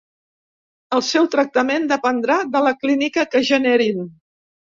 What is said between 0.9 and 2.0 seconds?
El seu tractament